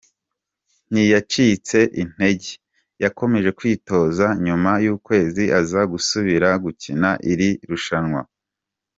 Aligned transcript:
Ntiyacitse 0.91 1.79
intege 2.03 2.49
yakomeje 3.03 3.49
kwitoza, 3.59 4.25
nyuma 4.45 4.71
y’ukwezi 4.85 5.43
aza 5.59 5.81
gusubira 5.91 6.49
gukina 6.63 7.09
iri 7.31 7.49
rushanwa. 7.69 8.21